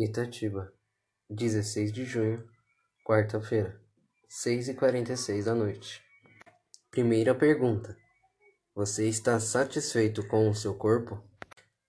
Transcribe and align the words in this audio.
Itatiba, 0.00 0.72
16 1.28 1.90
de 1.92 2.04
junho, 2.04 2.48
quarta-feira, 3.04 3.82
6h46 4.28 5.46
da 5.46 5.56
noite. 5.56 6.00
Primeira 6.88 7.34
pergunta: 7.34 7.96
Você 8.76 9.08
está 9.08 9.40
satisfeito 9.40 10.24
com 10.28 10.48
o 10.48 10.54
seu 10.54 10.72
corpo? 10.72 11.20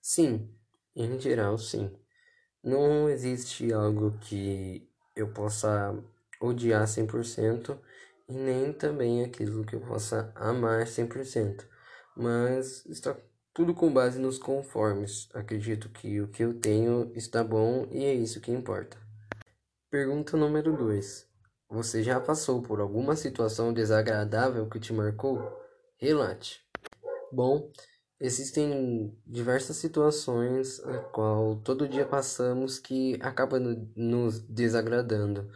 Sim, 0.01 0.51
em 0.95 1.19
geral, 1.19 1.59
sim. 1.59 1.95
Não 2.63 3.07
existe 3.07 3.71
algo 3.71 4.18
que 4.18 4.89
eu 5.16 5.32
possa 5.32 5.96
odiar 6.41 6.88
100% 6.88 7.80
e 8.28 8.34
nem 8.34 8.73
também 8.73 9.23
aquilo 9.23 9.64
que 9.64 9.76
eu 9.76 9.82
possa 9.82 10.34
amar 10.34 10.88
100%, 10.88 11.64
mas 12.18 12.84
está 12.88 13.16
tudo 13.60 13.73
com 13.73 13.91
base 13.91 14.18
nos 14.18 14.38
conformes. 14.38 15.28
Acredito 15.34 15.89
que 15.89 16.21
o 16.21 16.30
que 16.30 16.41
eu 16.41 16.54
tenho 16.54 17.12
está 17.14 17.44
bom 17.44 17.86
e 17.91 18.05
é 18.05 18.14
isso 18.14 18.39
que 18.39 18.54
importa. 18.54 18.98
Pergunta 19.91 20.38
número 20.38 20.77
2. 20.77 21.27
Você 21.70 22.02
já 22.02 22.22
passou 22.22 22.62
por 22.62 22.80
alguma 22.80 23.17
situação 23.17 23.73
desagradável 23.73 24.66
que 24.70 24.80
te 24.80 24.94
marcou? 24.94 25.41
Relate. 25.98 26.62
Bom, 27.34 27.70
existem 28.17 29.14
diversas 29.27 29.76
situações 29.76 30.80
a 30.86 31.00
qual 31.00 31.58
todo 31.58 31.89
dia 31.89 32.05
passamos 32.05 32.80
que 32.80 33.20
acabam 33.22 33.91
nos 33.94 34.39
desagradando. 34.39 35.52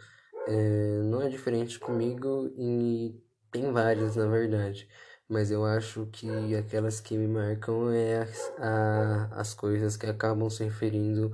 É, 0.46 1.00
não 1.04 1.22
é 1.22 1.30
diferente 1.30 1.78
comigo 1.78 2.52
e 2.58 3.18
tem 3.50 3.72
várias 3.72 4.14
na 4.14 4.26
verdade 4.26 4.86
mas 5.28 5.50
eu 5.50 5.64
acho 5.64 6.06
que 6.06 6.54
aquelas 6.56 7.00
que 7.00 7.16
me 7.16 7.26
marcam 7.26 7.90
é 7.90 8.22
as, 8.22 8.52
a, 8.58 9.40
as 9.40 9.54
coisas 9.54 9.96
que 9.96 10.06
acabam 10.06 10.48
se 10.50 10.64
referindo 10.64 11.32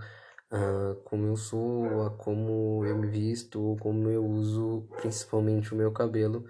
a 0.50 0.94
como 1.04 1.26
eu 1.26 1.36
sou, 1.36 2.02
a 2.06 2.10
como 2.10 2.84
eu 2.84 2.96
me 2.98 3.06
visto, 3.08 3.76
como 3.80 4.08
eu 4.10 4.24
uso 4.24 4.86
principalmente 5.00 5.72
o 5.72 5.76
meu 5.76 5.92
cabelo, 5.92 6.44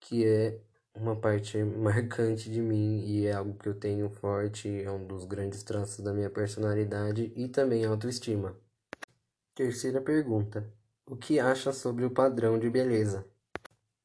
que 0.00 0.24
é 0.26 0.60
uma 0.94 1.16
parte 1.16 1.58
marcante 1.64 2.50
de 2.50 2.60
mim 2.60 3.04
e 3.06 3.26
é 3.26 3.32
algo 3.32 3.54
que 3.58 3.68
eu 3.68 3.74
tenho 3.74 4.10
forte, 4.10 4.68
é 4.82 4.90
um 4.90 5.06
dos 5.06 5.24
grandes 5.24 5.62
traços 5.62 6.04
da 6.04 6.12
minha 6.12 6.30
personalidade 6.30 7.32
e 7.36 7.48
também 7.48 7.84
autoestima. 7.84 8.56
Terceira 9.54 10.00
pergunta: 10.00 10.70
O 11.06 11.16
que 11.16 11.38
acha 11.40 11.72
sobre 11.72 12.04
o 12.04 12.10
padrão 12.10 12.58
de 12.58 12.68
beleza? 12.70 13.31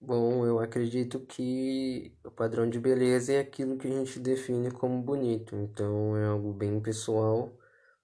Bom, 0.07 0.45
eu 0.45 0.57
acredito 0.59 1.19
que 1.19 2.17
o 2.23 2.31
padrão 2.31 2.69
de 2.69 2.79
beleza 2.79 3.33
é 3.33 3.39
aquilo 3.39 3.77
que 3.77 3.89
a 3.89 3.91
gente 3.91 4.19
define 4.21 4.71
como 4.71 5.01
bonito, 5.01 5.53
então 5.57 6.15
é 6.15 6.25
algo 6.27 6.53
bem 6.53 6.79
pessoal, 6.79 7.53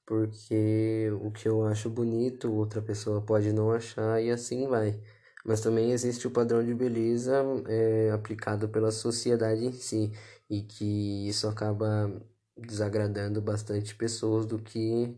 porque 0.05 1.09
o 1.21 1.31
que 1.31 1.47
eu 1.47 1.65
acho 1.65 1.89
bonito, 1.89 2.51
outra 2.51 2.81
pessoa 2.81 3.21
pode 3.21 3.53
não 3.53 3.71
achar 3.71 4.21
e 4.21 4.29
assim 4.31 4.67
vai. 4.67 4.99
Mas 5.45 5.61
também 5.61 5.91
existe 5.93 6.27
o 6.27 6.31
padrão 6.31 6.61
de 6.65 6.73
beleza 6.73 7.41
é, 7.69 8.11
aplicado 8.11 8.67
pela 8.67 8.91
sociedade 8.91 9.63
em 9.65 9.71
si, 9.71 10.11
e 10.49 10.61
que 10.61 11.29
isso 11.29 11.47
acaba 11.47 12.11
desagradando 12.57 13.41
bastante 13.41 13.95
pessoas 13.95 14.45
do 14.45 14.59
que 14.59 15.15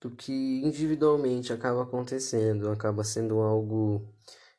do 0.00 0.10
que 0.10 0.32
individualmente 0.64 1.52
acaba 1.52 1.82
acontecendo, 1.82 2.70
acaba 2.70 3.02
sendo 3.04 3.40
algo 3.40 4.08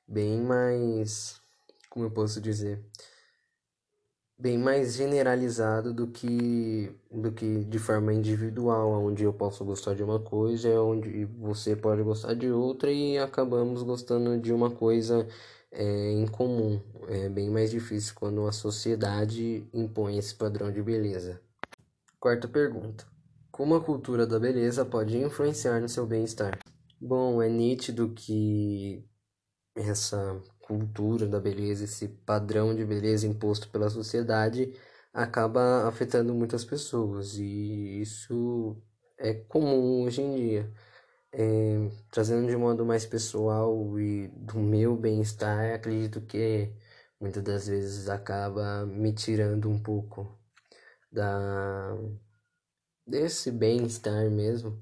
bem 0.08 0.41
mais, 0.41 1.41
como 1.89 2.05
eu 2.05 2.11
posso 2.11 2.39
dizer, 2.39 2.83
bem 4.38 4.58
mais 4.58 4.95
generalizado 4.95 5.94
do 5.94 6.08
que 6.08 6.91
do 7.11 7.31
que 7.31 7.66
de 7.66 7.80
forma 7.80 8.14
individual, 8.14 9.03
onde 9.03 9.23
eu 9.23 9.33
posso 9.33 9.66
gostar 9.66 9.95
de 9.95 10.03
uma 10.03 10.19
coisa, 10.19 10.69
onde 10.81 11.25
você 11.25 11.75
pode 11.75 12.03
gostar 12.03 12.36
de 12.36 12.49
outra 12.52 12.91
e 12.91 13.17
acabamos 13.17 13.81
gostando 13.83 14.39
de 14.39 14.53
uma 14.53 14.69
coisa 14.69 15.27
é, 15.72 16.11
em 16.11 16.27
comum. 16.27 16.80
É 17.08 17.30
bem 17.30 17.49
mais 17.49 17.71
difícil 17.71 18.14
quando 18.16 18.45
a 18.47 18.52
sociedade 18.52 19.67
impõe 19.73 20.17
esse 20.17 20.36
padrão 20.36 20.71
de 20.71 20.81
beleza. 20.81 21.42
Quarta 22.20 22.48
pergunta: 22.48 23.05
Como 23.52 23.76
a 23.76 23.83
cultura 23.83 24.27
da 24.27 24.39
beleza 24.39 24.86
pode 24.86 25.17
influenciar 25.17 25.80
no 25.81 25.89
seu 25.89 26.05
bem-estar? 26.05 26.60
Bom, 26.99 27.42
é 27.42 27.49
nítido 27.49 28.10
que 28.10 29.04
essa 29.77 30.42
cultura 30.61 31.27
da 31.27 31.39
beleza, 31.39 31.86
esse 31.86 32.08
padrão 32.10 32.76
de 32.76 32.83
beleza 32.86 33.27
imposto 33.27 33.70
pela 33.70 33.89
sociedade 33.89 34.73
acaba 35.14 35.88
afetando 35.88 36.33
muitas 36.33 36.65
pessoas 36.65 37.36
e 37.38 38.02
isso 38.02 38.76
é 39.17 39.33
comum 39.33 40.04
hoje 40.04 40.21
em 40.21 40.36
dia. 40.36 40.73
É, 41.32 41.89
trazendo 42.11 42.48
de 42.48 42.55
modo 42.58 42.86
mais 42.86 43.05
pessoal 43.05 43.99
e 43.99 44.27
do 44.30 44.60
meu 44.60 44.95
bem-estar, 44.98 45.76
acredito 45.76 46.21
que 46.21 46.73
muitas 47.20 47.43
das 47.43 47.67
vezes 47.67 48.10
acaba 48.10 48.86
me 48.86 49.14
tirando 49.14 49.70
um 49.70 49.80
pouco 49.82 50.39
da 51.11 51.95
desse 53.05 53.52
bem-estar 53.52 54.30
mesmo 54.30 54.82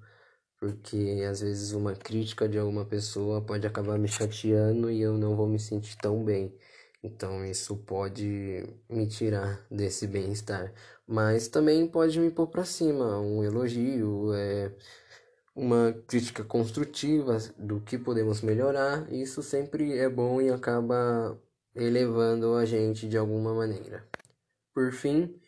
porque 0.60 1.24
às 1.30 1.42
vezes 1.42 1.72
uma 1.74 1.94
crítica 1.94 2.48
de 2.48 2.58
alguma 2.58 2.86
pessoa 2.86 3.42
pode 3.42 3.68
acabar 3.68 3.98
me 3.98 4.08
chateando 4.08 4.90
e 4.90 5.02
eu 5.02 5.18
não 5.18 5.36
vou 5.36 5.48
me 5.48 5.60
sentir 5.60 5.98
tão 5.98 6.24
bem. 6.24 6.54
Então 7.04 7.46
isso 7.46 7.78
pode 7.78 8.64
me 8.90 9.08
tirar 9.08 9.66
desse 9.70 10.08
bem-estar, 10.08 10.74
mas 11.08 11.48
também 11.48 11.88
pode 11.88 12.20
me 12.20 12.32
pôr 12.32 12.48
para 12.48 12.66
cima, 12.66 13.20
um 13.20 13.44
elogio, 13.44 14.34
é 14.34 14.72
uma 15.56 15.94
crítica 16.08 16.44
construtiva 16.44 17.38
do 17.58 17.80
que 17.82 17.98
podemos 17.98 18.42
melhorar. 18.42 19.12
Isso 19.12 19.44
sempre 19.44 19.98
é 19.98 20.10
bom 20.10 20.42
e 20.42 20.50
acaba 20.50 21.40
elevando 21.76 22.56
a 22.56 22.66
gente 22.66 23.08
de 23.08 23.18
alguma 23.18 23.54
maneira. 23.54 24.06
Por 24.74 24.92
fim, 24.92 25.40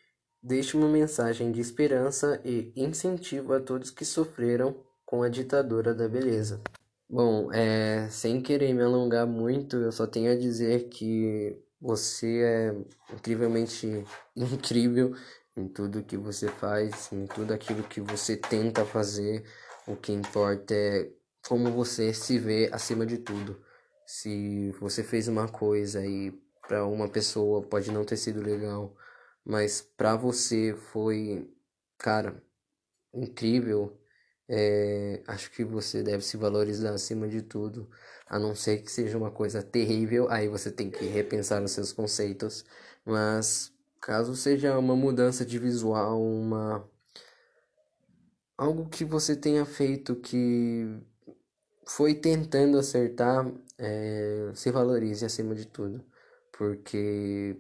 deixe 0.42 0.78
uma 0.78 0.88
mensagem 0.88 1.52
de 1.52 1.60
esperança 1.60 2.40
e 2.46 2.72
incentivo 2.76 3.54
a 3.54 3.60
todos 3.60 3.92
que 3.92 4.06
sofreram 4.06 4.87
com 5.08 5.24
a 5.24 5.30
ditadura 5.30 5.96
da 5.96 6.08
beleza. 6.08 6.62
Bom, 7.10 7.52
é, 7.54 8.10
sem 8.10 8.42
querer 8.42 8.74
me 8.74 8.84
alongar 8.84 9.26
muito, 9.26 9.78
eu 9.78 9.92
só 9.92 10.06
tenho 10.06 10.30
a 10.32 10.36
dizer 10.36 10.90
que 10.90 11.58
você 11.80 12.42
é 12.44 13.14
incrivelmente 13.16 13.88
incrível 14.36 15.16
em 15.56 15.66
tudo 15.70 16.04
que 16.04 16.18
você 16.18 16.50
faz, 16.50 17.10
em 17.14 17.26
tudo 17.26 17.54
aquilo 17.54 17.84
que 17.84 18.02
você 18.02 18.36
tenta 18.36 18.86
fazer. 18.86 19.46
O 19.88 19.96
que 19.96 20.12
importa 20.12 20.74
é 20.76 21.10
como 21.48 21.72
você 21.72 22.14
se 22.14 22.38
vê 22.38 22.70
acima 22.74 23.06
de 23.06 23.18
tudo. 23.18 23.64
Se 24.06 24.72
você 24.82 25.04
fez 25.04 25.30
uma 25.30 25.48
coisa 25.48 26.06
e 26.06 26.32
para 26.68 26.86
uma 26.86 27.08
pessoa 27.08 27.62
pode 27.64 27.92
não 27.92 28.04
ter 28.04 28.18
sido 28.18 28.42
legal, 28.42 28.94
mas 29.46 29.82
para 29.82 30.18
você 30.18 30.76
foi, 30.92 31.50
cara, 31.98 32.44
incrível 33.14 33.98
é, 34.50 35.22
acho 35.28 35.52
que 35.52 35.64
você 35.64 36.02
deve 36.04 36.24
se 36.24 36.38
valorizar 36.38 36.92
acima 36.92 37.28
de 37.28 37.42
tudo, 37.42 37.90
a 38.28 38.40
não 38.40 38.56
ser 38.56 38.82
que 38.82 38.92
seja 38.92 39.18
uma 39.18 39.32
coisa 39.32 39.62
terrível, 39.62 40.30
aí 40.30 40.48
você 40.48 40.72
tem 40.72 40.90
que 40.90 41.06
repensar 41.06 41.64
os 41.64 41.72
seus 41.72 41.92
conceitos. 41.94 42.66
Mas 43.06 43.74
caso 44.02 44.36
seja 44.36 44.78
uma 44.78 44.96
mudança 44.96 45.46
de 45.46 45.60
visual, 45.60 46.22
uma 46.22 46.88
algo 48.58 48.90
que 48.90 49.06
você 49.06 49.36
tenha 49.36 49.66
feito 49.66 50.16
que 50.16 51.00
foi 51.88 52.16
tentando 52.16 52.78
acertar, 52.78 53.50
é, 53.78 54.52
se 54.56 54.72
valorize 54.72 55.26
acima 55.26 55.56
de 55.56 55.66
tudo, 55.68 56.04
porque 56.52 57.56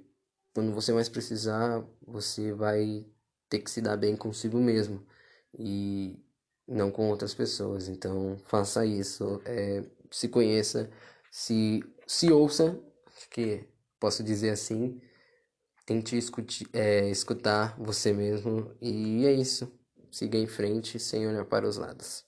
quando 0.53 0.74
você 0.74 0.92
mais 0.94 1.09
precisar, 1.09 1.86
você 2.06 2.52
vai 2.53 3.06
ter 3.50 3.59
que 3.59 3.72
se 3.72 3.81
dar 3.81 3.97
bem 3.97 4.16
consigo 4.16 4.58
mesmo. 4.59 5.06
E 5.58 6.20
não 6.67 6.91
com 6.91 7.09
outras 7.09 7.33
pessoas. 7.33 7.88
Então, 7.88 8.38
faça 8.45 8.85
isso, 8.85 9.41
é, 9.46 9.84
se 10.11 10.28
conheça, 10.29 10.90
se, 11.31 11.84
se 12.05 12.31
ouça, 12.31 12.79
que 13.31 13.66
posso 13.99 14.23
dizer 14.23 14.52
assim, 14.52 15.02
tente 15.85 16.17
escute, 16.17 16.67
é, 16.73 17.09
escutar 17.09 17.75
você 17.79 18.14
mesmo 18.14 18.72
e 18.81 19.25
é 19.25 19.34
isso. 19.34 19.72
Siga 20.11 20.37
em 20.37 20.47
frente 20.47 20.99
sem 20.99 21.28
olhar 21.28 21.46
para 21.46 21.67
os 21.67 21.78
lados. 21.78 22.27